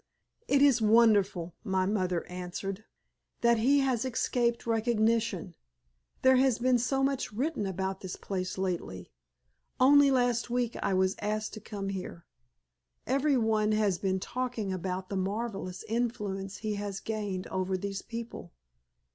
"It 0.47 0.63
is 0.63 0.81
wonderful," 0.81 1.53
my 1.63 1.85
mother 1.85 2.23
answered, 2.25 2.85
"that 3.41 3.59
he 3.59 3.81
has 3.81 4.03
escaped 4.03 4.65
recognition. 4.65 5.53
There 6.23 6.37
has 6.37 6.57
been 6.57 6.79
so 6.79 7.03
much 7.03 7.31
written 7.31 7.67
about 7.67 8.01
this 8.01 8.15
place 8.15 8.57
lately. 8.57 9.11
Only 9.79 10.09
last 10.09 10.49
week 10.49 10.75
I 10.81 10.95
was 10.95 11.13
asked 11.21 11.53
to 11.53 11.61
come 11.61 11.89
here. 11.89 12.25
Every 13.05 13.37
one 13.37 13.73
has 13.73 13.99
been 13.99 14.19
talking 14.19 14.73
about 14.73 15.09
the 15.09 15.17
marvellous 15.17 15.83
influence 15.87 16.57
he 16.57 16.73
has 16.81 16.99
gained 16.99 17.45
over 17.45 17.77
these 17.77 18.01
people." 18.01 18.53